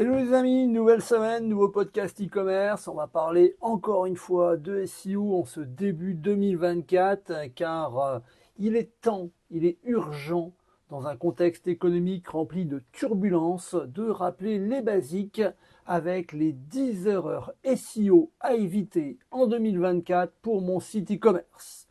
Hello 0.00 0.14
les 0.14 0.32
amis, 0.32 0.68
nouvelle 0.68 1.02
semaine, 1.02 1.48
nouveau 1.48 1.70
podcast 1.70 2.20
e-commerce. 2.20 2.86
On 2.86 2.94
va 2.94 3.08
parler 3.08 3.56
encore 3.60 4.06
une 4.06 4.16
fois 4.16 4.56
de 4.56 4.86
SEO 4.86 5.40
en 5.40 5.44
ce 5.44 5.58
début 5.58 6.14
2024 6.14 7.52
car 7.56 7.98
euh, 7.98 8.18
il 8.60 8.76
est 8.76 8.92
temps, 9.00 9.30
il 9.50 9.64
est 9.64 9.78
urgent 9.82 10.52
dans 10.88 11.08
un 11.08 11.16
contexte 11.16 11.66
économique 11.66 12.28
rempli 12.28 12.64
de 12.64 12.80
turbulences 12.92 13.74
de 13.74 14.08
rappeler 14.08 14.60
les 14.60 14.82
basiques 14.82 15.42
avec 15.84 16.32
les 16.32 16.52
10 16.52 17.08
erreurs 17.08 17.52
SEO 17.64 18.30
à 18.38 18.54
éviter 18.54 19.18
en 19.32 19.48
2024 19.48 20.32
pour 20.42 20.62
mon 20.62 20.78
site 20.78 21.10
e-commerce. 21.10 21.88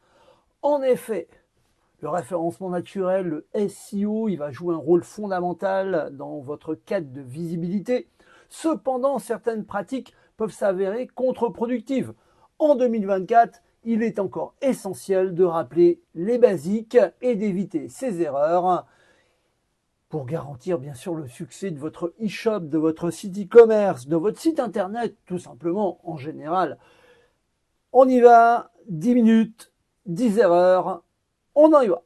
En 0.61 0.81
effet, 0.81 1.27
le 1.99 2.09
référencement 2.09 2.69
naturel, 2.69 3.43
le 3.53 3.69
SEO, 3.69 4.29
il 4.29 4.37
va 4.37 4.51
jouer 4.51 4.75
un 4.75 4.79
rôle 4.79 5.03
fondamental 5.03 6.11
dans 6.13 6.39
votre 6.39 6.75
quête 6.75 7.11
de 7.11 7.21
visibilité. 7.21 8.07
Cependant, 8.49 9.19
certaines 9.19 9.65
pratiques 9.65 10.13
peuvent 10.37 10.51
s'avérer 10.51 11.07
contre-productives. 11.07 12.13
En 12.59 12.75
2024, 12.75 13.61
il 13.83 14.03
est 14.03 14.19
encore 14.19 14.53
essentiel 14.61 15.33
de 15.33 15.43
rappeler 15.43 16.01
les 16.13 16.37
basiques 16.37 16.97
et 17.21 17.35
d'éviter 17.35 17.89
ces 17.89 18.21
erreurs 18.21 18.85
pour 20.09 20.25
garantir 20.25 20.79
bien 20.79 20.93
sûr 20.93 21.15
le 21.15 21.27
succès 21.27 21.71
de 21.71 21.79
votre 21.79 22.13
e-shop, 22.23 22.61
de 22.61 22.77
votre 22.77 23.09
site 23.11 23.37
e-commerce, 23.37 24.07
de 24.07 24.15
votre 24.15 24.39
site 24.39 24.59
internet, 24.59 25.15
tout 25.25 25.39
simplement 25.39 25.99
en 26.03 26.15
général. 26.17 26.77
On 27.91 28.07
y 28.07 28.21
va, 28.21 28.71
10 28.89 29.15
minutes, 29.15 29.73
10 30.05 30.39
erreurs, 30.39 31.03
on 31.57 31.73
en 31.73 31.81
y 31.81 31.87
va. 31.87 32.03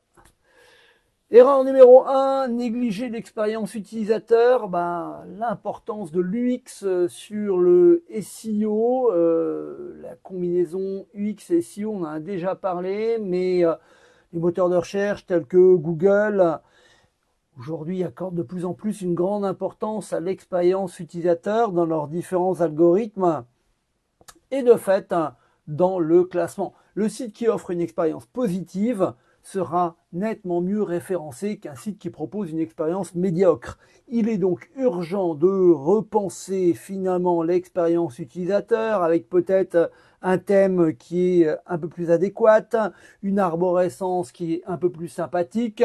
Erreur 1.30 1.64
numéro 1.64 2.06
1, 2.08 2.48
négliger 2.48 3.10
l'expérience 3.10 3.76
utilisateur. 3.76 4.70
Ben, 4.70 5.24
L'importance 5.38 6.12
de 6.12 6.22
l'UX 6.22 7.08
sur 7.08 7.58
le 7.58 8.04
SEO, 8.22 9.12
euh, 9.12 9.98
la 10.02 10.16
combinaison 10.16 11.06
UX 11.14 11.52
et 11.52 11.62
SEO, 11.62 11.92
on 11.92 12.02
en 12.02 12.06
a 12.06 12.20
déjà 12.20 12.56
parlé, 12.56 13.18
mais 13.20 13.64
euh, 13.64 13.76
les 14.34 14.40
moteurs 14.40 14.70
de 14.70 14.78
recherche 14.78 15.26
tels 15.26 15.46
que 15.46 15.76
Google, 15.76 16.60
aujourd'hui 17.58 18.04
accordent 18.04 18.36
de 18.36 18.44
plus 18.44 18.66
en 18.66 18.74
plus 18.74 19.02
une 19.02 19.16
grande 19.16 19.46
importance 19.46 20.14
à 20.14 20.22
l'expérience 20.22 21.00
utilisateur 21.00 21.72
dans 21.72 21.86
leurs 21.86 22.08
différents 22.08 22.62
algorithmes 22.62 23.46
et 24.52 24.64
de 24.64 24.76
fait 24.76 25.14
dans 25.68 26.00
le 26.00 26.24
classement. 26.24 26.74
Le 26.94 27.08
site 27.10 27.34
qui 27.34 27.48
offre 27.48 27.72
une 27.72 27.82
expérience 27.82 28.26
positive 28.26 29.14
sera 29.44 29.96
nettement 30.14 30.62
mieux 30.62 30.84
référencé 30.84 31.58
qu'un 31.58 31.76
site 31.76 32.00
qui 32.00 32.10
propose 32.10 32.52
une 32.52 32.60
expérience 32.60 33.16
médiocre. 33.16 33.78
Il 34.08 34.30
est 34.30 34.38
donc 34.38 34.70
urgent 34.76 35.36
de 35.36 35.72
repenser 35.72 36.74
finalement 36.74 37.44
l'expérience 37.44 38.20
utilisateur 38.20 39.04
avec 39.04 39.30
peut-être 39.30 39.92
un 40.22 40.38
thème 40.38 40.96
qui 40.96 41.42
est 41.42 41.56
un 41.66 41.78
peu 41.78 41.88
plus 41.88 42.12
adéquat, 42.12 42.94
une 43.24 43.40
arborescence 43.40 44.32
qui 44.32 44.56
est 44.56 44.64
un 44.68 44.78
peu 44.78 44.92
plus 44.92 45.08
sympathique, 45.08 45.84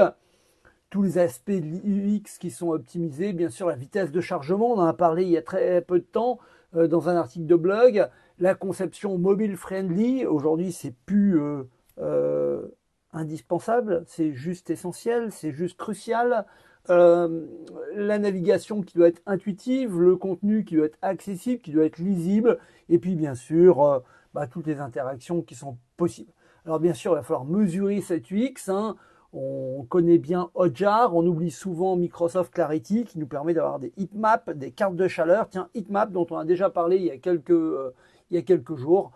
tous 0.90 1.02
les 1.02 1.18
aspects 1.18 1.50
UX 1.50 2.38
qui 2.38 2.50
sont 2.50 2.68
optimisés, 2.68 3.32
bien 3.32 3.50
sûr 3.50 3.66
la 3.66 3.76
vitesse 3.76 4.12
de 4.12 4.20
chargement, 4.20 4.72
on 4.72 4.78
en 4.78 4.86
a 4.86 4.94
parlé 4.94 5.24
il 5.24 5.30
y 5.30 5.36
a 5.36 5.42
très 5.42 5.80
peu 5.82 5.98
de 5.98 6.04
temps 6.04 6.38
euh, 6.74 6.86
dans 6.86 7.08
un 7.08 7.16
article 7.16 7.46
de 7.46 7.56
blog, 7.56 8.08
la 8.38 8.54
conception 8.54 9.18
mobile 9.18 9.56
friendly, 9.56 10.26
aujourd'hui 10.26 10.72
c'est 10.72 10.94
plus 11.06 11.40
euh, 11.40 11.64
euh, 11.98 12.68
indispensable, 13.16 14.04
c'est 14.06 14.32
juste 14.32 14.70
essentiel, 14.70 15.32
c'est 15.32 15.52
juste 15.52 15.76
crucial. 15.76 16.46
Euh, 16.88 17.46
la 17.94 18.18
navigation 18.18 18.82
qui 18.82 18.96
doit 18.96 19.08
être 19.08 19.22
intuitive, 19.26 20.00
le 20.00 20.16
contenu 20.16 20.64
qui 20.64 20.76
doit 20.76 20.86
être 20.86 20.98
accessible, 21.02 21.60
qui 21.60 21.72
doit 21.72 21.84
être 21.84 21.98
lisible, 21.98 22.58
et 22.88 22.98
puis 22.98 23.16
bien 23.16 23.34
sûr 23.34 23.82
euh, 23.82 23.98
bah, 24.34 24.46
toutes 24.46 24.66
les 24.66 24.78
interactions 24.80 25.42
qui 25.42 25.54
sont 25.56 25.78
possibles. 25.96 26.32
Alors 26.64 26.78
bien 26.78 26.94
sûr, 26.94 27.12
il 27.12 27.16
va 27.16 27.22
falloir 27.22 27.44
mesurer 27.44 28.00
cette 28.00 28.30
UX. 28.30 28.68
Hein. 28.68 28.96
On 29.32 29.84
connaît 29.88 30.18
bien 30.18 30.50
Hotjar, 30.54 31.14
on 31.14 31.26
oublie 31.26 31.50
souvent 31.50 31.96
Microsoft 31.96 32.52
Clarity 32.54 33.04
qui 33.04 33.18
nous 33.18 33.26
permet 33.26 33.52
d'avoir 33.52 33.78
des 33.78 33.92
heatmaps, 33.96 34.54
des 34.54 34.70
cartes 34.70 34.96
de 34.96 35.08
chaleur. 35.08 35.48
Tiens, 35.48 35.68
heatmap 35.74 36.12
dont 36.12 36.26
on 36.30 36.36
a 36.38 36.44
déjà 36.44 36.70
parlé 36.70 36.96
il 36.96 37.04
y 37.04 37.10
a 37.10 37.18
quelques, 37.18 37.50
euh, 37.50 37.92
il 38.30 38.36
y 38.36 38.38
a 38.38 38.42
quelques 38.42 38.76
jours. 38.76 39.12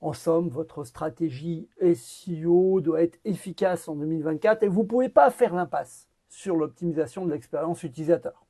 En 0.00 0.12
somme, 0.12 0.48
votre 0.48 0.84
stratégie 0.84 1.68
SEO 1.94 2.80
doit 2.80 3.02
être 3.02 3.18
efficace 3.24 3.88
en 3.88 3.96
2024 3.96 4.62
et 4.62 4.68
vous 4.68 4.82
ne 4.82 4.86
pouvez 4.86 5.08
pas 5.08 5.30
faire 5.30 5.54
l'impasse 5.54 6.08
sur 6.28 6.56
l'optimisation 6.56 7.26
de 7.26 7.32
l'expérience 7.32 7.82
utilisateur. 7.82 8.46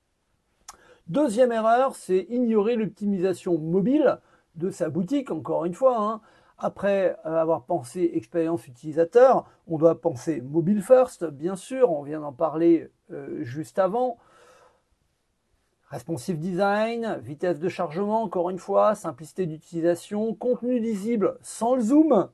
Deuxième 1.07 1.53
erreur, 1.53 1.95
c'est 1.95 2.27
ignorer 2.29 2.77
l'optimisation 2.77 3.57
mobile 3.57 4.19
de 4.57 4.71
sa 4.71 4.91
boutique, 4.91 5.31
encore 5.31 5.65
une 5.65 5.73
fois. 5.73 5.99
Hein. 5.99 6.21
Après 6.59 7.17
avoir 7.25 7.65
pensé 7.65 8.11
expérience 8.15 8.67
utilisateur, 8.67 9.47
on 9.69 9.79
doit 9.79 10.01
penser 10.01 10.43
mobile 10.43 10.83
first, 10.83 11.25
bien 11.25 11.57
sûr, 11.57 11.93
on 11.93 12.03
vient 12.03 12.21
d'en 12.21 12.33
parler 12.33 12.91
euh, 13.11 13.43
juste 13.43 13.79
avant. 13.79 14.19
Responsive 15.91 16.39
design, 16.39 17.19
vitesse 17.23 17.59
de 17.61 17.69
chargement, 17.71 18.23
encore 18.23 18.51
une 18.51 18.59
fois, 18.59 18.95
simplicité 18.95 19.47
d'utilisation, 19.47 20.35
contenu 20.35 20.79
lisible 20.79 21.39
sans 21.41 21.77
le 21.77 21.81
zoom. 21.81 22.29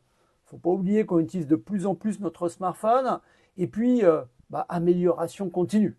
Faut 0.45 0.57
pas 0.57 0.71
oublier 0.71 1.07
qu'on 1.07 1.21
utilise 1.21 1.47
de 1.47 1.55
plus 1.55 1.87
en 1.87 1.95
plus 1.95 2.19
notre 2.19 2.49
smartphone. 2.49 3.21
Et 3.57 3.69
puis, 3.69 4.05
euh, 4.05 4.23
bah, 4.51 4.67
amélioration 4.69 5.51
continue. 5.51 5.97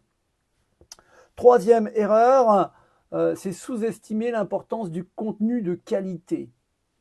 Troisième 1.38 1.89
erreur, 1.95 2.73
euh, 3.13 3.35
c'est 3.35 3.53
sous-estimer 3.53 4.31
l'importance 4.31 4.91
du 4.91 5.05
contenu 5.05 5.61
de 5.61 5.75
qualité. 5.75 6.49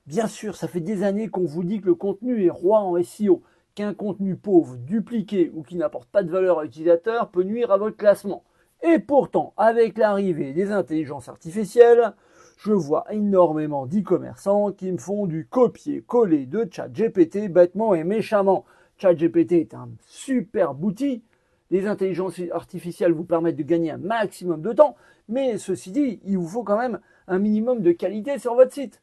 Bien 0.06 0.28
sûr, 0.28 0.54
ça 0.54 0.68
fait 0.68 0.80
des 0.80 1.02
années 1.02 1.28
qu'on 1.28 1.46
vous 1.46 1.64
dit 1.64 1.80
que 1.80 1.86
le 1.86 1.94
contenu 1.96 2.44
est 2.44 2.50
roi 2.50 2.78
en 2.78 3.02
SEO, 3.02 3.42
qu'un 3.74 3.92
contenu 3.92 4.36
pauvre, 4.36 4.76
dupliqué 4.76 5.50
ou 5.52 5.64
qui 5.64 5.76
n'apporte 5.76 6.08
pas 6.10 6.22
de 6.22 6.30
valeur 6.30 6.60
à 6.60 6.62
l'utilisateur 6.62 7.32
peut 7.32 7.42
nuire 7.42 7.72
à 7.72 7.76
votre 7.76 7.96
classement. 7.96 8.44
Et 8.86 8.98
pourtant, 8.98 9.54
avec 9.56 9.96
l'arrivée 9.96 10.52
des 10.52 10.70
intelligences 10.70 11.30
artificielles, 11.30 12.12
je 12.58 12.72
vois 12.72 13.06
énormément 13.10 13.86
d'e-commerçants 13.86 14.72
qui 14.72 14.92
me 14.92 14.98
font 14.98 15.24
du 15.24 15.46
copier-coller 15.46 16.44
de 16.44 16.68
ChatGPT 16.70 17.48
bêtement 17.50 17.94
et 17.94 18.04
méchamment. 18.04 18.66
ChatGPT 18.98 19.52
est 19.52 19.74
un 19.74 19.88
super 20.06 20.78
outil. 20.84 21.22
Les 21.70 21.86
intelligences 21.86 22.38
artificielles 22.52 23.12
vous 23.12 23.24
permettent 23.24 23.56
de 23.56 23.62
gagner 23.62 23.90
un 23.90 23.96
maximum 23.96 24.60
de 24.60 24.74
temps, 24.74 24.96
mais 25.28 25.56
ceci 25.56 25.90
dit, 25.90 26.20
il 26.22 26.36
vous 26.36 26.46
faut 26.46 26.62
quand 26.62 26.78
même 26.78 27.00
un 27.26 27.38
minimum 27.38 27.80
de 27.80 27.92
qualité 27.92 28.38
sur 28.38 28.54
votre 28.54 28.74
site. 28.74 29.00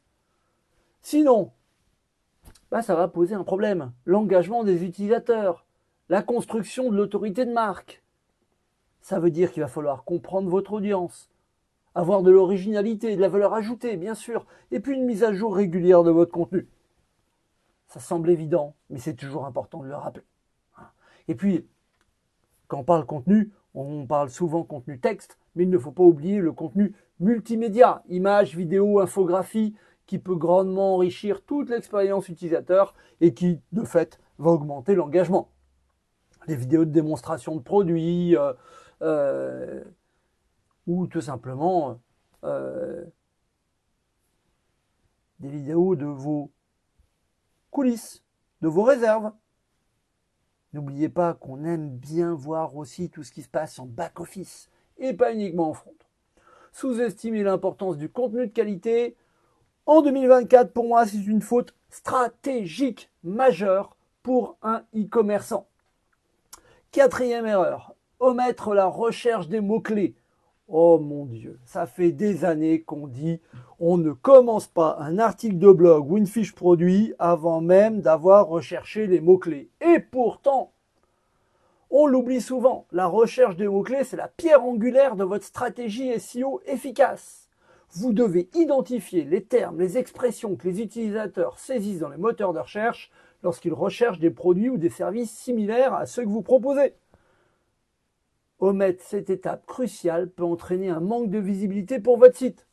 Sinon, 1.00 1.50
bah, 2.70 2.82
ça 2.82 2.94
va 2.94 3.08
poser 3.08 3.34
un 3.34 3.42
problème. 3.42 3.90
L'engagement 4.06 4.62
des 4.62 4.84
utilisateurs, 4.84 5.66
la 6.08 6.22
construction 6.22 6.88
de 6.88 6.96
l'autorité 6.96 7.44
de 7.44 7.52
marque, 7.52 8.01
ça 9.02 9.18
veut 9.18 9.30
dire 9.30 9.52
qu'il 9.52 9.62
va 9.62 9.68
falloir 9.68 10.04
comprendre 10.04 10.48
votre 10.48 10.72
audience, 10.72 11.28
avoir 11.94 12.22
de 12.22 12.30
l'originalité, 12.30 13.16
de 13.16 13.20
la 13.20 13.28
valeur 13.28 13.52
ajoutée, 13.52 13.96
bien 13.96 14.14
sûr, 14.14 14.46
et 14.70 14.80
puis 14.80 14.94
une 14.94 15.04
mise 15.04 15.24
à 15.24 15.32
jour 15.32 15.54
régulière 15.54 16.04
de 16.04 16.10
votre 16.10 16.32
contenu. 16.32 16.68
Ça 17.88 18.00
semble 18.00 18.30
évident, 18.30 18.74
mais 18.88 18.98
c'est 18.98 19.14
toujours 19.14 19.44
important 19.44 19.82
de 19.82 19.88
le 19.88 19.96
rappeler. 19.96 20.24
Et 21.28 21.34
puis, 21.34 21.66
quand 22.68 22.78
on 22.78 22.84
parle 22.84 23.04
contenu, 23.04 23.52
on 23.74 24.06
parle 24.06 24.30
souvent 24.30 24.62
contenu 24.62 24.98
texte, 24.98 25.38
mais 25.54 25.64
il 25.64 25.70
ne 25.70 25.78
faut 25.78 25.90
pas 25.90 26.02
oublier 26.02 26.38
le 26.38 26.52
contenu 26.52 26.94
multimédia, 27.20 28.02
images, 28.08 28.56
vidéos, 28.56 29.00
infographie, 29.00 29.74
qui 30.06 30.18
peut 30.18 30.36
grandement 30.36 30.94
enrichir 30.94 31.42
toute 31.42 31.70
l'expérience 31.70 32.28
utilisateur 32.28 32.94
et 33.20 33.34
qui, 33.34 33.60
de 33.72 33.84
fait, 33.84 34.18
va 34.38 34.50
augmenter 34.50 34.94
l'engagement. 34.94 35.50
Les 36.48 36.56
vidéos 36.56 36.84
de 36.84 36.90
démonstration 36.90 37.54
de 37.56 37.60
produits, 37.60 38.36
euh, 38.36 38.52
euh, 39.02 39.82
ou 40.86 41.06
tout 41.06 41.20
simplement 41.20 42.00
euh, 42.44 43.04
des 45.40 45.48
vidéos 45.48 45.96
de 45.96 46.06
vos 46.06 46.50
coulisses, 47.70 48.22
de 48.60 48.68
vos 48.68 48.82
réserves. 48.82 49.32
N'oubliez 50.72 51.08
pas 51.08 51.34
qu'on 51.34 51.64
aime 51.64 51.90
bien 51.90 52.32
voir 52.32 52.76
aussi 52.76 53.10
tout 53.10 53.22
ce 53.24 53.32
qui 53.32 53.42
se 53.42 53.48
passe 53.48 53.78
en 53.78 53.86
back-office 53.86 54.70
et 54.98 55.12
pas 55.12 55.32
uniquement 55.32 55.70
en 55.70 55.74
front. 55.74 55.94
Sous-estimer 56.72 57.42
l'importance 57.42 57.98
du 57.98 58.08
contenu 58.08 58.46
de 58.46 58.52
qualité, 58.52 59.16
en 59.84 60.00
2024, 60.00 60.72
pour 60.72 60.86
moi, 60.86 61.06
c'est 61.06 61.24
une 61.24 61.42
faute 61.42 61.74
stratégique 61.90 63.10
majeure 63.24 63.96
pour 64.22 64.56
un 64.62 64.84
e-commerçant. 64.94 65.66
Quatrième 66.92 67.46
erreur, 67.46 67.91
omettre 68.22 68.72
la 68.72 68.86
recherche 68.86 69.48
des 69.48 69.60
mots-clés. 69.60 70.14
Oh 70.68 70.98
mon 70.98 71.26
Dieu, 71.26 71.58
ça 71.66 71.86
fait 71.86 72.12
des 72.12 72.44
années 72.44 72.82
qu'on 72.82 73.08
dit 73.08 73.40
on 73.80 73.98
ne 73.98 74.12
commence 74.12 74.68
pas 74.68 74.96
un 75.00 75.18
article 75.18 75.58
de 75.58 75.72
blog 75.72 76.10
ou 76.10 76.16
une 76.16 76.26
fiche 76.26 76.54
produit 76.54 77.14
avant 77.18 77.60
même 77.60 78.00
d'avoir 78.00 78.46
recherché 78.46 79.08
les 79.08 79.20
mots-clés. 79.20 79.70
Et 79.80 79.98
pourtant, 79.98 80.72
on 81.90 82.06
l'oublie 82.06 82.40
souvent, 82.40 82.86
la 82.92 83.06
recherche 83.06 83.56
des 83.56 83.66
mots-clés, 83.66 84.04
c'est 84.04 84.16
la 84.16 84.28
pierre 84.28 84.64
angulaire 84.64 85.16
de 85.16 85.24
votre 85.24 85.44
stratégie 85.44 86.18
SEO 86.18 86.62
efficace. 86.64 87.50
vous 87.94 88.14
devez 88.14 88.48
identifier 88.54 89.24
les 89.24 89.42
termes, 89.44 89.78
les 89.78 89.98
expressions 89.98 90.56
que 90.56 90.66
les 90.66 90.80
utilisateurs 90.80 91.58
saisissent 91.58 91.98
dans 91.98 92.08
les 92.08 92.16
moteurs 92.16 92.54
de 92.54 92.60
recherche 92.60 93.10
lorsqu'ils 93.42 93.74
recherchent 93.74 94.20
des 94.20 94.30
produits 94.30 94.70
ou 94.70 94.78
des 94.78 94.88
services 94.88 95.36
similaires 95.36 95.92
à 95.92 96.06
ceux 96.06 96.22
que 96.22 96.30
vous 96.30 96.40
proposez. 96.40 96.94
Omettre 98.62 99.02
cette 99.02 99.28
étape 99.28 99.66
cruciale 99.66 100.30
peut 100.30 100.44
entraîner 100.44 100.88
un 100.88 101.00
manque 101.00 101.30
de 101.30 101.40
visibilité 101.40 101.98
pour 101.98 102.16
votre 102.16 102.36
site. 102.36 102.68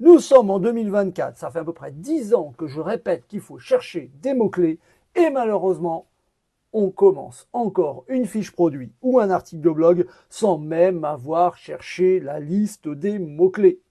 Nous 0.00 0.20
sommes 0.20 0.48
en 0.48 0.58
2024, 0.58 1.36
ça 1.36 1.50
fait 1.50 1.58
à 1.58 1.64
peu 1.64 1.74
près 1.74 1.92
10 1.92 2.32
ans 2.32 2.54
que 2.56 2.66
je 2.66 2.80
répète 2.80 3.26
qu'il 3.26 3.42
faut 3.42 3.58
chercher 3.58 4.10
des 4.22 4.32
mots-clés 4.32 4.78
et 5.14 5.28
malheureusement, 5.28 6.06
on 6.72 6.90
commence 6.90 7.46
encore 7.52 8.06
une 8.08 8.24
fiche 8.24 8.52
produit 8.52 8.94
ou 9.02 9.20
un 9.20 9.28
article 9.28 9.60
de 9.60 9.68
blog 9.68 10.06
sans 10.30 10.56
même 10.56 11.04
avoir 11.04 11.58
cherché 11.58 12.18
la 12.18 12.40
liste 12.40 12.88
des 12.88 13.18
mots-clés. 13.18 13.82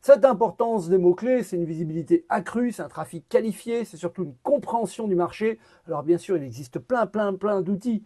Cette 0.00 0.24
importance 0.24 0.88
des 0.88 0.98
mots-clés, 0.98 1.42
c'est 1.42 1.56
une 1.56 1.64
visibilité 1.64 2.24
accrue, 2.28 2.70
c'est 2.70 2.82
un 2.82 2.88
trafic 2.88 3.28
qualifié, 3.28 3.84
c'est 3.84 3.96
surtout 3.96 4.22
une 4.22 4.36
compréhension 4.44 5.08
du 5.08 5.16
marché. 5.16 5.58
Alors 5.88 6.04
bien 6.04 6.18
sûr, 6.18 6.36
il 6.36 6.44
existe 6.44 6.78
plein, 6.78 7.08
plein, 7.08 7.34
plein 7.34 7.62
d'outils. 7.62 8.04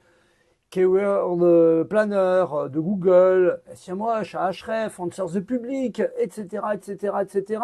Keyword 0.75 1.87
Planner 1.88 2.47
de 2.69 2.81
Google, 2.81 3.61
SMWatch, 3.76 4.35
Ahref, 4.35 4.99
Answers 4.99 5.35
the 5.35 5.38
Public, 5.38 6.03
etc., 6.19 6.65
etc., 6.75 7.15
etc. 7.23 7.61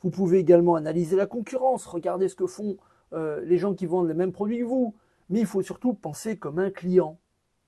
Vous 0.00 0.08
pouvez 0.08 0.38
également 0.38 0.74
analyser 0.74 1.14
la 1.14 1.26
concurrence, 1.26 1.84
regarder 1.84 2.26
ce 2.26 2.34
que 2.34 2.46
font 2.46 2.78
euh, 3.12 3.42
les 3.44 3.58
gens 3.58 3.74
qui 3.74 3.84
vendent 3.84 4.08
les 4.08 4.14
mêmes 4.14 4.32
produits 4.32 4.60
que 4.60 4.64
vous. 4.64 4.94
Mais 5.28 5.40
il 5.40 5.46
faut 5.46 5.60
surtout 5.60 5.92
penser 5.92 6.38
comme 6.38 6.58
un 6.58 6.70
client. 6.70 7.18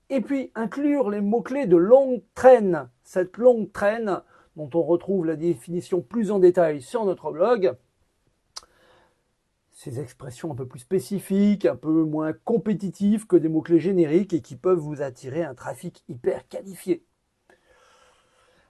Et 0.09 0.19
puis 0.19 0.51
inclure 0.55 1.11
les 1.11 1.21
mots-clés 1.21 1.67
de 1.67 1.77
longue 1.77 2.23
traîne. 2.33 2.89
Cette 3.03 3.37
longue 3.37 3.71
traîne, 3.71 4.21
dont 4.55 4.71
on 4.73 4.81
retrouve 4.81 5.27
la 5.27 5.35
définition 5.35 6.01
plus 6.01 6.31
en 6.31 6.39
détail 6.39 6.81
sur 6.81 7.05
notre 7.05 7.29
blog. 7.29 7.75
Ces 9.79 9.99
expressions 9.99 10.51
un 10.51 10.55
peu 10.55 10.65
plus 10.65 10.79
spécifiques, 10.79 11.67
un 11.67 11.75
peu 11.75 12.03
moins 12.03 12.33
compétitives 12.33 13.27
que 13.27 13.35
des 13.35 13.47
mots-clés 13.47 13.79
génériques 13.79 14.33
et 14.33 14.41
qui 14.41 14.55
peuvent 14.55 14.79
vous 14.79 15.03
attirer 15.03 15.43
un 15.43 15.53
trafic 15.53 16.03
hyper 16.09 16.47
qualifié. 16.47 17.05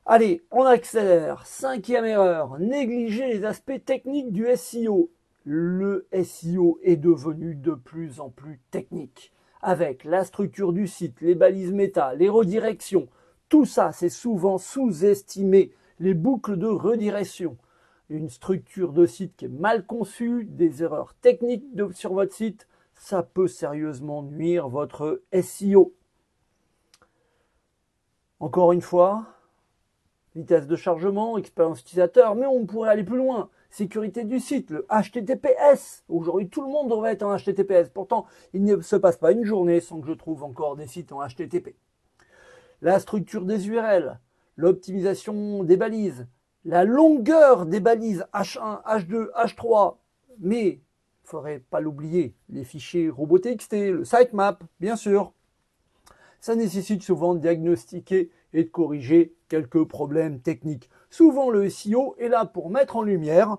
Allez, 0.05 0.43
on 0.51 0.65
accélère. 0.65 1.45
Cinquième 1.45 2.03
erreur, 2.03 2.59
négliger 2.59 3.25
les 3.27 3.45
aspects 3.45 3.85
techniques 3.85 4.33
du 4.33 4.47
SEO. 4.57 5.09
Le 5.45 6.09
SEO 6.25 6.77
est 6.83 6.97
devenu 6.97 7.55
de 7.55 7.71
plus 7.71 8.19
en 8.19 8.29
plus 8.29 8.59
technique. 8.69 9.31
Avec 9.61 10.03
la 10.03 10.25
structure 10.25 10.73
du 10.73 10.87
site, 10.87 11.21
les 11.21 11.35
balises 11.35 11.71
méta, 11.71 12.15
les 12.15 12.27
redirections, 12.27 13.07
tout 13.47 13.63
ça, 13.63 13.93
c'est 13.93 14.09
souvent 14.09 14.57
sous-estimé. 14.57 15.71
Les 16.01 16.13
boucles 16.13 16.57
de 16.57 16.67
redirection. 16.67 17.55
Une 18.09 18.29
structure 18.29 18.93
de 18.93 19.05
site 19.05 19.35
qui 19.35 19.45
est 19.45 19.49
mal 19.49 19.85
conçue, 19.85 20.45
des 20.45 20.83
erreurs 20.83 21.13
techniques 21.15 21.65
sur 21.93 22.13
votre 22.13 22.33
site, 22.33 22.67
ça 22.95 23.21
peut 23.21 23.47
sérieusement 23.47 24.23
nuire 24.23 24.69
votre 24.69 25.21
SEO. 25.41 25.93
Encore 28.39 28.71
une 28.71 28.81
fois, 28.81 29.25
vitesse 30.35 30.67
de 30.67 30.75
chargement, 30.75 31.37
expérience 31.37 31.81
utilisateur, 31.81 32.35
mais 32.35 32.45
on 32.45 32.65
pourrait 32.65 32.89
aller 32.89 33.03
plus 33.03 33.17
loin. 33.17 33.49
Sécurité 33.69 34.23
du 34.23 34.39
site, 34.39 34.69
le 34.69 34.87
HTTPS. 34.89 36.03
Aujourd'hui, 36.07 36.47
tout 36.47 36.61
le 36.61 36.69
monde 36.69 36.89
devrait 36.89 37.13
être 37.13 37.23
en 37.23 37.35
HTTPS. 37.35 37.89
Pourtant, 37.93 38.25
il 38.53 38.63
ne 38.63 38.79
se 38.81 38.95
passe 38.95 39.17
pas 39.17 39.31
une 39.31 39.43
journée 39.43 39.81
sans 39.81 39.99
que 39.99 40.07
je 40.07 40.13
trouve 40.13 40.43
encore 40.43 40.75
des 40.75 40.87
sites 40.87 41.11
en 41.11 41.27
HTTP 41.27 41.75
la 42.81 42.99
structure 42.99 43.45
des 43.45 43.67
URL, 43.67 44.19
l'optimisation 44.55 45.63
des 45.63 45.77
balises, 45.77 46.27
la 46.67 46.83
longueur 46.83 47.65
des 47.65 47.79
balises 47.79 48.25
H1, 48.33 48.83
H2, 48.83 49.31
H3, 49.31 49.95
mais 50.39 50.67
il 50.67 50.81
faudrait 51.23 51.59
pas 51.59 51.79
l'oublier, 51.79 52.35
les 52.49 52.65
fichiers 52.65 53.09
robots.txt, 53.09 53.71
le 53.71 54.03
sitemap, 54.03 54.61
bien 54.81 54.97
sûr. 54.97 55.31
Ça 56.41 56.55
nécessite 56.55 57.03
souvent 57.03 57.35
de 57.35 57.39
diagnostiquer 57.39 58.31
et 58.51 58.65
de 58.65 58.69
corriger 58.69 59.33
quelques 59.47 59.85
problèmes 59.85 60.41
techniques. 60.41 60.89
Souvent, 61.09 61.49
le 61.49 61.69
SEO 61.69 62.15
est 62.19 62.27
là 62.27 62.45
pour 62.45 62.69
mettre 62.69 62.97
en 62.97 63.01
lumière 63.01 63.57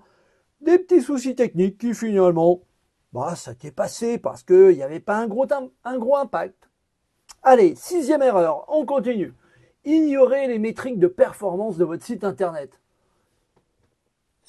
des 0.60 0.78
petits 0.78 1.00
soucis 1.00 1.34
techniques 1.34 1.78
qui 1.78 1.94
finalement, 1.94 2.60
bah, 3.14 3.36
ça 3.36 3.54
t'est 3.54 3.70
passé 3.70 4.18
parce 4.18 4.42
qu'il 4.42 4.74
n'y 4.74 4.82
avait 4.82 5.00
pas 5.00 5.16
un 5.16 5.28
gros 5.28 6.16
impact. 6.16 6.68
Allez, 7.42 7.74
sixième 7.74 8.20
erreur, 8.20 8.66
on 8.68 8.84
continue. 8.84 9.32
Ignorez 9.86 10.46
les 10.46 10.58
métriques 10.58 10.98
de 10.98 11.06
performance 11.06 11.78
de 11.78 11.86
votre 11.86 12.04
site 12.04 12.22
internet. 12.22 12.78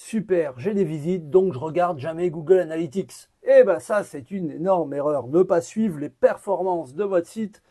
Super, 0.02 0.58
j'ai 0.58 0.74
des 0.74 0.86
visites, 0.86 1.30
donc 1.30 1.54
je 1.54 1.60
regarde 1.60 2.00
jamais 2.00 2.30
Google 2.30 2.60
Analytics. 2.60 3.30
Eh 3.44 3.66
ben 3.66 3.80
ça, 3.80 4.06
c'est 4.06 4.32
une 4.32 4.50
énorme 4.50 4.94
erreur. 4.94 5.28
Ne 5.28 5.44
pas 5.44 5.60
suivre 5.60 6.00
les 6.00 6.08
performances 6.08 6.96
de 6.96 7.04
votre 7.04 7.28
site. 7.28 7.62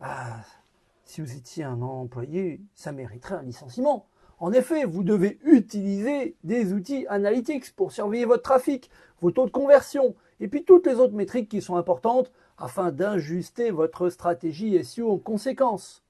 Ah, 0.00 0.40
si 1.04 1.20
vous 1.20 1.36
étiez 1.36 1.64
un 1.64 1.82
employé, 1.82 2.62
ça 2.74 2.90
mériterait 2.90 3.34
un 3.34 3.42
licenciement. 3.42 4.06
En 4.38 4.50
effet, 4.50 4.86
vous 4.86 5.04
devez 5.04 5.38
utiliser 5.44 6.36
des 6.42 6.72
outils 6.72 7.06
analytics 7.08 7.76
pour 7.76 7.92
surveiller 7.92 8.24
votre 8.24 8.44
trafic, 8.44 8.90
vos 9.20 9.30
taux 9.30 9.44
de 9.44 9.50
conversion, 9.50 10.14
et 10.40 10.48
puis 10.48 10.64
toutes 10.64 10.86
les 10.86 10.94
autres 10.94 11.14
métriques 11.14 11.50
qui 11.50 11.60
sont 11.60 11.76
importantes 11.76 12.32
afin 12.56 12.92
d'ajuster 12.92 13.70
votre 13.70 14.08
stratégie 14.08 14.82
SEO 14.82 15.12
en 15.12 15.18
conséquence. 15.18 16.02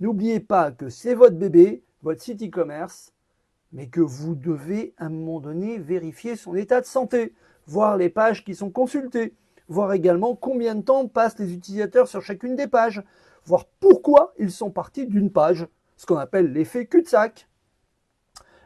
N'oubliez 0.00 0.38
pas 0.38 0.70
que 0.70 0.90
c'est 0.90 1.14
votre 1.14 1.36
bébé, 1.36 1.82
votre 2.06 2.22
site 2.22 2.40
e-commerce, 2.40 3.12
mais 3.72 3.88
que 3.88 4.00
vous 4.00 4.36
devez 4.36 4.94
à 4.96 5.06
un 5.06 5.08
moment 5.08 5.40
donné 5.40 5.76
vérifier 5.76 6.36
son 6.36 6.54
état 6.54 6.80
de 6.80 6.86
santé, 6.86 7.34
voir 7.66 7.96
les 7.96 8.10
pages 8.10 8.44
qui 8.44 8.54
sont 8.54 8.70
consultées, 8.70 9.34
voir 9.66 9.92
également 9.92 10.36
combien 10.36 10.76
de 10.76 10.82
temps 10.82 11.08
passent 11.08 11.40
les 11.40 11.52
utilisateurs 11.52 12.06
sur 12.06 12.22
chacune 12.22 12.54
des 12.54 12.68
pages, 12.68 13.02
voir 13.44 13.64
pourquoi 13.80 14.34
ils 14.38 14.52
sont 14.52 14.70
partis 14.70 15.08
d'une 15.08 15.32
page, 15.32 15.66
ce 15.96 16.06
qu'on 16.06 16.16
appelle 16.16 16.52
l'effet 16.52 16.86
cul-de-sac 16.86 17.48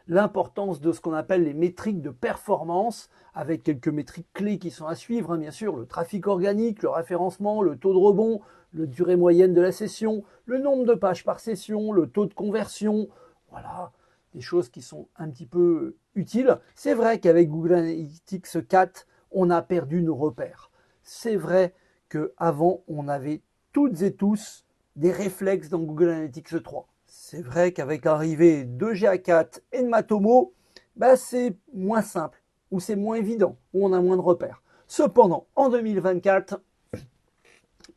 l'importance 0.07 0.81
de 0.81 0.91
ce 0.91 1.01
qu'on 1.01 1.13
appelle 1.13 1.45
les 1.45 1.55
métriques 1.55 2.03
de 2.03 2.11
performance, 2.11 3.09
avec 3.33 3.63
quelques 3.63 3.87
métriques 3.87 4.27
clés 4.35 4.59
qui 4.59 4.73
sont 4.73 4.87
à 4.87 4.97
suivre, 4.97 5.33
hein, 5.33 5.39
bien 5.39 5.53
sûr, 5.53 5.77
le 5.77 5.87
trafic 5.87 6.27
organique, 6.27 6.83
le 6.83 6.89
référencement, 6.89 7.63
le 7.63 7.77
taux 7.77 7.93
de 7.93 7.99
rebond, 7.99 8.41
la 8.75 8.87
durée 8.87 9.15
moyenne 9.15 9.55
de 9.55 9.61
la 9.61 9.71
session, 9.71 10.25
le 10.47 10.59
nombre 10.59 10.85
de 10.85 10.95
pages 10.95 11.25
par 11.25 11.39
session, 11.39 11.93
le 11.93 12.09
taux 12.09 12.27
de 12.27 12.35
conversion, 12.35 13.09
voilà, 13.51 13.93
des 14.35 14.41
choses 14.41 14.69
qui 14.69 14.83
sont 14.83 15.09
un 15.17 15.29
petit 15.29 15.47
peu 15.47 15.97
utiles. 16.15 16.59
C'est 16.75 16.95
vrai 16.95 17.21
qu'avec 17.21 17.49
Google 17.49 17.75
Analytics 17.75 18.67
4, 18.69 19.07
on 19.33 19.51
a 19.51 19.63
perdu 19.63 20.03
nos 20.03 20.15
repères. 20.15 20.71
C'est 21.03 21.37
vrai 21.37 21.75
qu'avant, 22.09 22.83
on 22.89 23.09
avait 23.09 23.43
toutes 23.73 24.03
et 24.03 24.15
tous 24.15 24.65
des 24.97 25.13
réflexes 25.13 25.69
dans 25.69 25.81
Google 25.81 26.11
Analytics 26.11 26.63
3. 26.63 26.89
C'est 27.07 27.43
vrai 27.43 27.73
qu'avec 27.73 28.05
l'arrivée 28.05 28.65
de 28.65 28.87
GA4 28.87 29.61
et 29.73 29.83
de 29.83 29.89
Matomo, 29.89 30.53
bah 30.97 31.17
c'est 31.17 31.57
moins 31.73 32.03
simple, 32.03 32.43
ou 32.71 32.81
c'est 32.81 32.97
moins 32.97 33.17
évident, 33.17 33.57
ou 33.73 33.87
on 33.87 33.93
a 33.93 34.01
moins 34.01 34.17
de 34.17 34.23
repères. 34.23 34.63
Cependant, 34.87 35.47
en 35.57 35.69
2024, 35.69 36.61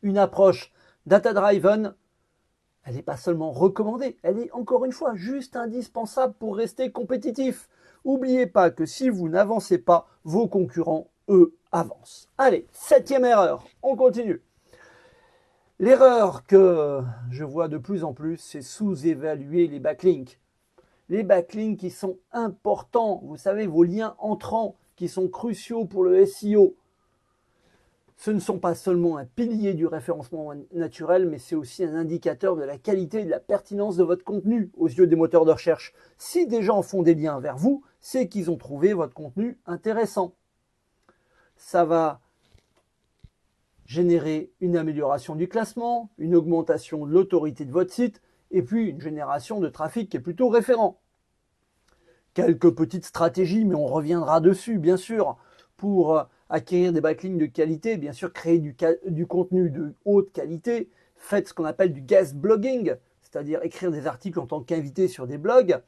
une 0.02 0.18
approche 0.18 0.72
data-driven, 1.06 1.94
elle 2.84 2.94
n'est 2.94 3.02
pas 3.02 3.16
seulement 3.16 3.50
recommandée, 3.50 4.18
elle 4.22 4.38
est 4.38 4.52
encore 4.52 4.84
une 4.84 4.92
fois 4.92 5.14
juste 5.14 5.56
indispensable 5.56 6.34
pour 6.38 6.56
rester 6.56 6.92
compétitif. 6.92 7.68
N'oubliez 8.04 8.46
pas 8.46 8.70
que 8.70 8.84
si 8.84 9.08
vous 9.08 9.28
n'avancez 9.28 9.78
pas, 9.78 10.06
vos 10.24 10.46
concurrents, 10.46 11.08
eux, 11.28 11.54
avancent. 11.72 12.28
Allez, 12.36 12.66
septième 12.72 13.24
erreur, 13.24 13.64
on 13.82 13.96
continue. 13.96 14.42
L'erreur 15.80 16.46
que 16.46 17.00
je 17.30 17.44
vois 17.44 17.68
de 17.68 17.78
plus 17.78 18.04
en 18.04 18.12
plus, 18.12 18.36
c'est 18.36 18.62
sous-évaluer 18.62 19.66
les 19.66 19.80
backlinks. 19.80 20.38
Les 21.08 21.22
backlinks 21.22 21.78
qui 21.78 21.90
sont 21.90 22.18
importants, 22.32 23.20
vous 23.24 23.36
savez, 23.36 23.66
vos 23.66 23.82
liens 23.82 24.14
entrants 24.18 24.76
qui 24.96 25.08
sont 25.08 25.28
cruciaux 25.28 25.84
pour 25.84 26.04
le 26.04 26.24
SEO. 26.26 26.76
Ce 28.16 28.30
ne 28.30 28.38
sont 28.38 28.58
pas 28.58 28.74
seulement 28.74 29.16
un 29.16 29.24
pilier 29.24 29.74
du 29.74 29.86
référencement 29.86 30.52
naturel, 30.72 31.28
mais 31.28 31.38
c'est 31.38 31.56
aussi 31.56 31.84
un 31.84 31.94
indicateur 31.94 32.56
de 32.56 32.62
la 32.62 32.78
qualité 32.78 33.20
et 33.20 33.24
de 33.24 33.30
la 33.30 33.40
pertinence 33.40 33.96
de 33.96 34.04
votre 34.04 34.24
contenu 34.24 34.70
aux 34.76 34.88
yeux 34.88 35.06
des 35.06 35.16
moteurs 35.16 35.44
de 35.44 35.50
recherche. 35.50 35.92
Si 36.16 36.46
des 36.46 36.62
gens 36.62 36.82
font 36.82 37.02
des 37.02 37.14
liens 37.14 37.40
vers 37.40 37.56
vous, 37.56 37.82
c'est 38.00 38.28
qu'ils 38.28 38.50
ont 38.50 38.56
trouvé 38.56 38.92
votre 38.92 39.14
contenu 39.14 39.58
intéressant. 39.66 40.34
Ça 41.56 41.84
va 41.84 42.20
générer 43.84 44.52
une 44.60 44.76
amélioration 44.76 45.34
du 45.34 45.48
classement, 45.48 46.10
une 46.18 46.34
augmentation 46.34 47.06
de 47.06 47.12
l'autorité 47.12 47.64
de 47.64 47.72
votre 47.72 47.92
site, 47.92 48.22
et 48.50 48.62
puis 48.62 48.88
une 48.88 49.00
génération 49.00 49.60
de 49.60 49.68
trafic 49.68 50.08
qui 50.10 50.16
est 50.16 50.20
plutôt 50.20 50.48
référent. 50.48 51.00
Quelques 52.32 52.74
petites 52.74 53.04
stratégies, 53.04 53.64
mais 53.64 53.74
on 53.74 53.86
reviendra 53.86 54.40
dessus, 54.40 54.78
bien 54.78 54.96
sûr, 54.96 55.36
pour 55.76 56.16
euh, 56.16 56.24
acquérir 56.48 56.92
des 56.92 57.00
backlinks 57.00 57.38
de 57.38 57.46
qualité, 57.46 57.96
bien 57.96 58.12
sûr 58.12 58.32
créer 58.32 58.58
du, 58.58 59.26
contenu 59.26 59.70
de 59.70 59.94
haute 60.04 60.32
qualité, 60.32 60.90
faites 61.16 61.48
ce 61.48 61.54
qu'on 61.54 61.64
appelle 61.64 61.92
du 61.92 62.00
guest 62.00 62.34
blogging, 62.34 62.94
c'est-à-dire 63.22 63.62
écrire 63.62 63.90
des 63.90 64.06
articles 64.06 64.38
en 64.38 64.46
tant 64.46 64.60
qu'invité 64.60 65.08
sur 65.08 65.26
des 65.26 65.38
blogs, 65.38 65.80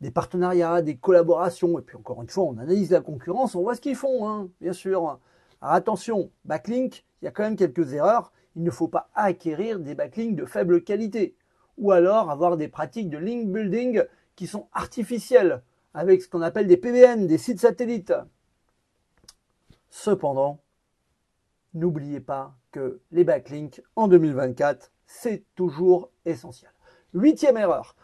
des 0.00 0.10
partenariats, 0.10 0.82
des 0.82 0.96
collaborations, 0.96 1.78
et 1.78 1.82
puis 1.82 1.96
encore 1.96 2.22
une 2.22 2.28
fois, 2.28 2.44
on 2.44 2.58
analyse 2.58 2.90
la 2.90 3.00
concurrence, 3.00 3.54
on 3.54 3.62
voit 3.62 3.74
ce 3.74 3.80
qu'ils 3.80 3.96
font, 3.96 4.28
hein, 4.28 4.48
bien 4.60 4.72
sûr. 4.72 5.18
Alors 5.60 5.74
attention, 5.74 6.30
backlink, 6.44 7.04
il 7.20 7.26
y 7.26 7.28
a 7.28 7.30
quand 7.30 7.42
même 7.42 7.56
quelques 7.56 7.92
erreurs. 7.92 8.32
Il 8.56 8.62
ne 8.62 8.70
faut 8.70 8.88
pas 8.88 9.10
acquérir 9.14 9.78
des 9.78 9.94
backlinks 9.94 10.36
de 10.36 10.44
faible 10.44 10.82
qualité, 10.82 11.34
ou 11.76 11.92
alors 11.92 12.30
avoir 12.30 12.56
des 12.56 12.68
pratiques 12.68 13.10
de 13.10 13.18
link 13.18 13.48
building 13.48 14.02
qui 14.36 14.46
sont 14.46 14.68
artificielles, 14.72 15.62
avec 15.92 16.22
ce 16.22 16.28
qu'on 16.28 16.42
appelle 16.42 16.66
des 16.66 16.76
PBN, 16.76 17.26
des 17.26 17.38
sites 17.38 17.60
satellites. 17.60 18.14
Cependant, 19.90 20.60
n'oubliez 21.74 22.20
pas 22.20 22.54
que 22.70 23.00
les 23.10 23.24
backlinks 23.24 23.82
en 23.96 24.06
2024, 24.06 24.92
c'est 25.04 25.44
toujours 25.56 26.10
essentiel. 26.24 26.70
Huitième 27.12 27.56
erreur, 27.56 27.96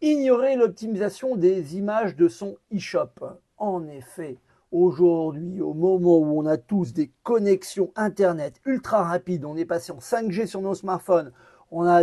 ignorer 0.00 0.56
l'optimisation 0.56 1.36
des 1.36 1.76
images 1.76 2.16
de 2.16 2.26
son 2.26 2.56
e-shop. 2.74 3.38
En 3.56 3.86
effet, 3.86 4.38
aujourd'hui, 4.72 5.60
au 5.60 5.74
moment 5.74 6.18
où 6.18 6.40
on 6.40 6.46
a 6.46 6.56
tous 6.56 6.92
des 6.92 7.12
connexions 7.22 7.92
Internet 7.94 8.60
ultra 8.64 9.04
rapides, 9.04 9.44
on 9.44 9.56
est 9.56 9.64
passé 9.64 9.92
en 9.92 9.98
5G 9.98 10.46
sur 10.46 10.60
nos 10.60 10.74
smartphones, 10.74 11.32
on 11.70 11.86
a, 11.86 12.02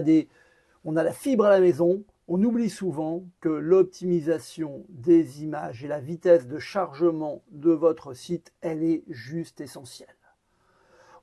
on 0.86 0.96
a 0.96 1.04
la 1.04 1.12
fibre 1.12 1.46
à 1.46 1.50
la 1.50 1.60
maison, 1.60 2.04
on 2.28 2.44
oublie 2.44 2.70
souvent 2.70 3.24
que 3.40 3.50
l'optimisation 3.50 4.86
des 4.90 5.44
images 5.44 5.84
et 5.84 5.88
la 5.88 6.00
vitesse 6.00 6.48
de 6.48 6.58
chargement 6.58 7.44
de 7.52 7.72
votre 7.72 8.14
site, 8.14 8.54
elle 8.62 8.84
est 8.84 9.04
juste 9.08 9.62
essentielle. 9.62 10.08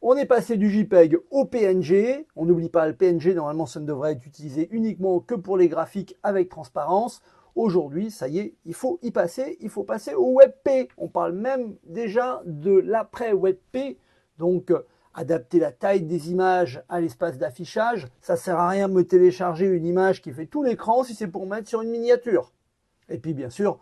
On 0.00 0.16
est 0.16 0.26
passé 0.26 0.56
du 0.56 0.70
JPEG 0.70 1.16
au 1.30 1.44
PNG. 1.44 2.26
On 2.34 2.44
n'oublie 2.44 2.68
pas 2.68 2.88
le 2.88 2.94
PNG, 2.94 3.34
normalement 3.34 3.66
ça 3.66 3.80
ne 3.80 3.86
devrait 3.86 4.12
être 4.12 4.26
utilisé 4.26 4.68
uniquement 4.72 5.20
que 5.20 5.34
pour 5.34 5.56
les 5.56 5.68
graphiques 5.68 6.16
avec 6.22 6.48
transparence. 6.48 7.20
Aujourd'hui, 7.54 8.10
ça 8.10 8.28
y 8.28 8.38
est, 8.38 8.54
il 8.64 8.74
faut 8.74 8.98
y 9.02 9.10
passer, 9.10 9.58
il 9.60 9.68
faut 9.68 9.84
passer 9.84 10.14
au 10.14 10.38
WebP. 10.38 10.90
On 10.98 11.08
parle 11.08 11.32
même 11.32 11.76
déjà 11.84 12.42
de 12.46 12.72
l'après 12.72 13.32
WebP. 13.32 13.98
Donc, 14.38 14.72
adapter 15.14 15.58
la 15.58 15.72
taille 15.72 16.02
des 16.02 16.30
images 16.30 16.82
à 16.88 17.00
l'espace 17.00 17.38
d'affichage. 17.38 18.08
Ça 18.20 18.36
sert 18.36 18.58
à 18.58 18.68
rien 18.68 18.88
de 18.88 18.94
me 18.94 19.06
télécharger 19.06 19.66
une 19.66 19.86
image 19.86 20.22
qui 20.22 20.32
fait 20.32 20.46
tout 20.46 20.62
l'écran 20.62 21.04
si 21.04 21.14
c'est 21.14 21.28
pour 21.28 21.46
mettre 21.46 21.68
sur 21.68 21.82
une 21.82 21.90
miniature. 21.90 22.52
Et 23.08 23.18
puis, 23.18 23.34
bien 23.34 23.50
sûr, 23.50 23.78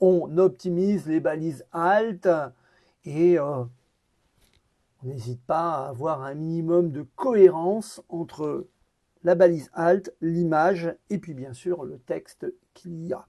on 0.00 0.36
optimise 0.38 1.06
les 1.06 1.20
balises 1.20 1.64
alt 1.72 2.28
et 3.04 3.38
euh, 3.38 3.64
on 5.02 5.06
n'hésite 5.08 5.42
pas 5.44 5.84
à 5.84 5.88
avoir 5.88 6.22
un 6.22 6.34
minimum 6.34 6.90
de 6.90 7.06
cohérence 7.16 8.02
entre 8.08 8.66
la 9.24 9.34
balise 9.34 9.70
alt, 9.72 10.12
l'image 10.20 10.94
et 11.10 11.18
puis 11.18 11.34
bien 11.34 11.52
sûr 11.52 11.84
le 11.84 11.98
texte 11.98 12.52
qu'il 12.74 13.06
y 13.06 13.12
a. 13.12 13.26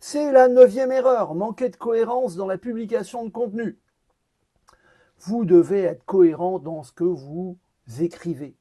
C'est 0.00 0.32
la 0.32 0.48
neuvième 0.48 0.92
erreur, 0.92 1.34
manquer 1.34 1.68
de 1.68 1.76
cohérence 1.76 2.36
dans 2.36 2.46
la 2.46 2.58
publication 2.58 3.24
de 3.24 3.30
contenu. 3.30 3.78
Vous 5.20 5.44
devez 5.44 5.80
être 5.82 6.04
cohérent 6.04 6.58
dans 6.58 6.82
ce 6.82 6.92
que 6.92 7.04
vous 7.04 7.58
écrivez. 8.00 8.56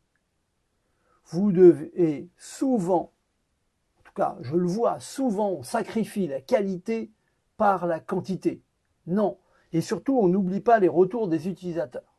Vous 1.27 1.51
devez 1.51 2.29
souvent, 2.37 3.11
en 3.99 4.03
tout 4.03 4.13
cas 4.13 4.37
je 4.41 4.55
le 4.55 4.67
vois, 4.67 4.99
souvent 4.99 5.49
on 5.49 5.63
sacrifie 5.63 6.27
la 6.27 6.41
qualité 6.41 7.11
par 7.57 7.87
la 7.87 7.99
quantité. 7.99 8.61
Non. 9.07 9.37
Et 9.73 9.81
surtout, 9.81 10.17
on 10.17 10.27
n'oublie 10.27 10.61
pas 10.61 10.79
les 10.79 10.87
retours 10.87 11.27
des 11.27 11.47
utilisateurs. 11.49 12.15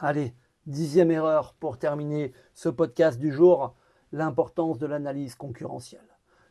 Allez, 0.00 0.34
dixième 0.66 1.10
erreur 1.10 1.54
pour 1.54 1.78
terminer 1.78 2.32
ce 2.54 2.68
podcast 2.68 3.18
du 3.18 3.32
jour, 3.32 3.74
l'importance 4.12 4.78
de 4.78 4.86
l'analyse 4.86 5.34
concurrentielle. 5.34 6.00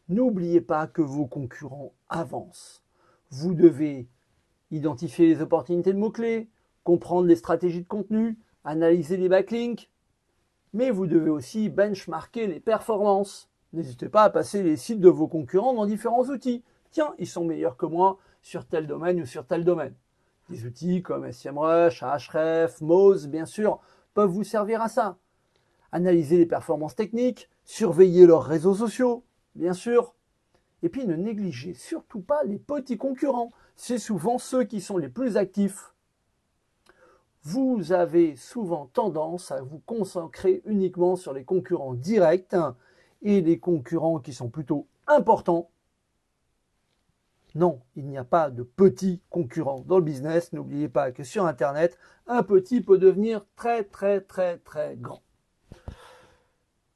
N'oubliez 0.10 0.62
pas 0.62 0.88
que 0.88 1.02
vos 1.02 1.26
concurrents 1.26 1.94
avancent. 2.10 2.84
Vous 3.32 3.56
devez 3.56 4.08
identifier 4.72 5.28
les 5.28 5.42
opportunités 5.42 5.94
de 5.94 5.98
mots-clés, 5.98 6.50
comprendre 6.86 7.28
les 7.28 7.36
stratégies 7.36 7.82
de 7.82 7.88
contenu, 7.88 8.38
analyser 8.64 9.18
les 9.18 9.28
backlinks, 9.28 9.90
mais 10.72 10.92
vous 10.92 11.08
devez 11.08 11.32
aussi 11.32 11.68
benchmarker 11.68 12.48
les 12.48 12.62
performances. 12.62 13.50
N'hésitez 13.74 14.08
pas 14.08 14.24
à 14.24 14.30
passer 14.30 14.64
les 14.64 14.78
sites 14.78 15.02
de 15.02 15.10
vos 15.10 15.28
concurrents 15.28 15.74
dans 15.74 15.88
différents 15.88 16.26
outils. 16.26 16.64
Tiens, 16.92 17.16
ils 17.18 17.28
sont 17.28 17.44
meilleurs 17.44 17.76
que 17.76 17.88
moi 17.88 18.20
sur 18.42 18.66
tel 18.68 18.86
domaine 18.86 19.20
ou 19.20 19.26
sur 19.26 19.48
tel 19.48 19.66
domaine. 19.66 19.96
Des 20.50 20.66
outils 20.66 21.02
comme 21.02 21.32
SEMrush, 21.32 22.04
Ahref, 22.04 22.80
Moz, 22.82 23.28
bien 23.28 23.46
sûr, 23.46 23.80
peuvent 24.14 24.30
vous 24.30 24.44
servir 24.44 24.82
à 24.82 24.88
ça. 24.88 25.18
Analyser 25.92 26.38
les 26.38 26.46
performances 26.46 26.96
techniques, 26.96 27.50
surveiller 27.64 28.28
leurs 28.28 28.44
réseaux 28.44 28.76
sociaux, 28.76 29.24
bien 29.56 29.74
sûr. 29.74 30.14
Et 30.84 30.90
puis 30.90 31.08
ne 31.08 31.16
négligez 31.16 31.74
surtout 31.74 32.22
pas 32.22 32.44
les 32.44 32.60
petits 32.60 32.98
concurrents. 32.98 33.52
C'est 33.76 33.98
souvent 33.98 34.38
ceux 34.38 34.66
qui 34.66 34.82
sont 34.82 34.98
les 34.98 35.10
plus 35.10 35.36
actifs. 35.36 35.95
Vous 37.48 37.92
avez 37.92 38.36
souvent 38.36 38.88
tendance 38.88 39.52
à 39.52 39.62
vous 39.62 39.80
concentrer 39.86 40.64
uniquement 40.66 41.16
sur 41.16 41.32
les 41.32 41.44
concurrents 41.44 41.94
directs 41.94 42.56
et 43.22 43.40
les 43.42 43.60
concurrents 43.60 44.18
qui 44.18 44.34
sont 44.34 44.50
plutôt 44.50 44.88
importants 45.06 45.70
non, 47.54 47.80
il 47.96 48.06
n'y 48.08 48.18
a 48.18 48.26
pas 48.26 48.50
de 48.50 48.64
petits 48.64 49.22
concurrents 49.30 49.86
dans 49.88 49.98
le 49.98 50.04
business. 50.04 50.52
N'oubliez 50.52 50.90
pas 50.90 51.14
que 51.14 51.24
sur 51.24 51.46
Internet, 51.46 51.98
un 52.28 52.44
petit 52.44 52.82
peut 52.82 52.98
devenir 52.98 53.46
très 53.56 53.86
très 53.86 54.20
très 54.20 54.58
très 54.58 54.98
grand. 54.98 55.22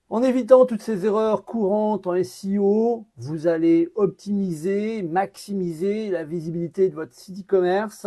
En 0.09 0.21
évitant 0.21 0.65
toutes 0.65 0.81
ces 0.81 1.05
erreurs 1.05 1.45
courantes 1.45 2.07
en 2.07 2.21
SEO, 2.21 3.05
vous 3.15 3.47
allez 3.47 3.89
optimiser, 3.95 5.01
maximiser 5.01 6.09
la 6.09 6.25
visibilité 6.25 6.89
de 6.89 6.95
votre 6.95 7.13
site 7.13 7.45
e-commerce 7.45 8.05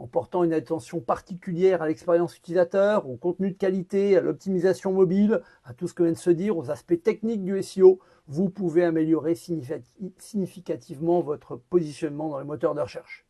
en 0.00 0.06
portant 0.06 0.44
une 0.44 0.54
attention 0.54 1.00
particulière 1.00 1.82
à 1.82 1.86
l'expérience 1.86 2.34
utilisateur, 2.34 3.06
au 3.06 3.16
contenu 3.16 3.50
de 3.50 3.56
qualité, 3.56 4.16
à 4.16 4.22
l'optimisation 4.22 4.92
mobile, 4.92 5.42
à 5.62 5.74
tout 5.74 5.88
ce 5.88 5.94
que 5.94 6.02
vient 6.02 6.12
de 6.12 6.18
se 6.18 6.30
dire, 6.30 6.56
aux 6.56 6.70
aspects 6.70 7.00
techniques 7.02 7.44
du 7.44 7.62
SEO 7.62 8.00
vous 8.26 8.48
pouvez 8.48 8.84
améliorer 8.84 9.34
significativement 9.34 11.20
votre 11.20 11.56
positionnement 11.56 12.28
dans 12.28 12.38
les 12.38 12.44
moteurs 12.44 12.76
de 12.76 12.80
recherche. 12.80 13.26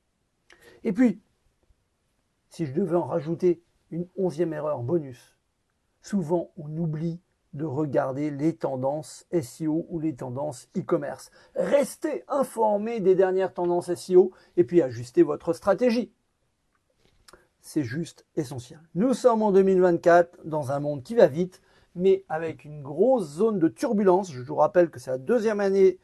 Et 0.85 0.93
puis, 0.93 1.23
si 2.51 2.67
je 2.67 2.75
devais 2.75 2.97
en 2.97 3.07
rajouter 3.07 3.63
une 3.91 4.07
onzième 4.17 4.53
erreur 4.53 4.83
bonus, 4.83 5.39
souvent 6.03 6.53
on 6.59 6.69
oublie 6.77 7.19
de 7.55 7.65
regarder 7.65 8.31
les 8.31 8.55
tendances 8.55 9.27
SEO 9.43 9.87
ou 9.89 9.99
les 9.99 10.15
tendances 10.15 10.69
e-commerce. 10.77 11.31
Restez 11.57 12.23
informé 12.29 13.01
des 13.01 13.15
dernières 13.15 13.55
tendances 13.55 13.93
SEO 13.95 14.33
et 14.57 14.65
puis 14.65 14.83
ajustez 14.83 15.23
votre 15.23 15.53
stratégie. 15.53 16.13
C'est 17.61 17.85
juste 17.85 18.27
essentiel. 18.37 18.81
Nous 18.95 19.15
sommes 19.15 19.43
en 19.43 19.53
2024 19.53 20.39
dans 20.45 20.73
un 20.73 20.81
monde 20.81 21.03
qui 21.03 21.15
va 21.15 21.27
vite 21.27 21.61
mais 21.95 22.25
avec 22.29 22.65
une 22.65 22.83
grosse 22.83 23.27
zone 23.27 23.59
de 23.59 23.69
turbulence. 23.69 24.33
Je 24.33 24.43
vous 24.43 24.55
rappelle 24.55 24.91
que 24.91 25.01
c'est 25.01 25.11
la 25.11 25.19
deuxième 25.19 25.61
année 25.61 25.99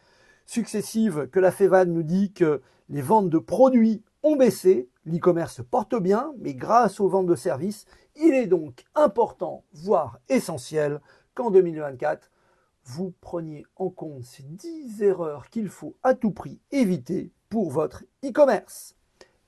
successive 0.44 1.28
que 1.30 1.40
la 1.40 1.50
FEVAD 1.50 1.88
nous 1.88 2.02
dit 2.02 2.32
que 2.32 2.62
les 2.88 3.02
ventes 3.02 3.30
de 3.30 3.38
produits 3.38 4.02
ont 4.22 4.36
baissé, 4.36 4.88
l'e-commerce 5.04 5.62
porte 5.68 5.96
bien, 5.96 6.32
mais 6.38 6.54
grâce 6.54 7.00
aux 7.00 7.08
ventes 7.08 7.26
de 7.26 7.34
services, 7.34 7.84
il 8.16 8.34
est 8.34 8.46
donc 8.46 8.84
important, 8.94 9.64
voire 9.72 10.18
essentiel, 10.28 11.00
qu'en 11.34 11.50
2024, 11.50 12.30
vous 12.84 13.12
preniez 13.20 13.66
en 13.76 13.90
compte 13.90 14.24
ces 14.24 14.44
10 14.44 15.02
erreurs 15.02 15.50
qu'il 15.50 15.68
faut 15.68 15.96
à 16.02 16.14
tout 16.14 16.30
prix 16.30 16.60
éviter 16.70 17.32
pour 17.48 17.70
votre 17.70 18.04
e-commerce. 18.24 18.94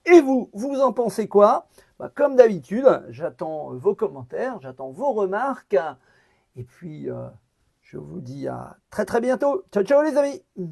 Et 0.05 0.21
vous, 0.21 0.51
vous 0.53 0.81
en 0.81 0.93
pensez 0.93 1.29
quoi? 1.29 1.69
Bah, 1.99 2.11
Comme 2.15 2.37
d'habitude, 2.37 2.87
j'attends 3.11 3.75
vos 3.75 3.95
commentaires, 3.95 4.61
j'attends 4.61 4.91
vos 4.91 5.13
remarques. 5.13 5.77
Et 6.57 6.65
puis, 6.65 7.11
euh, 7.11 7.29
je 7.83 7.99
vous 7.99 8.21
dis 8.21 8.49
à 8.49 8.77
très 8.91 9.05
très 9.05 9.21
bientôt. 9.21 9.65
Ciao 9.73 9.83
ciao 9.83 10.03
les 10.03 10.17
amis 10.17 10.43